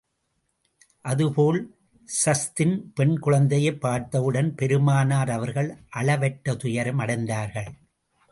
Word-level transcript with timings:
அதே 1.01 1.25
போல் 1.25 1.59
ஸைதின் 2.25 2.81
பெண் 2.95 3.19
குழந்தையைப் 3.19 3.81
பார்த்தவுடன் 3.81 4.55
பெருமானார் 4.55 5.29
அவர்கள் 5.29 5.77
அளவற்ற 5.89 6.55
துயரம் 6.55 6.99
அடைந்தார்கள். 6.99 7.69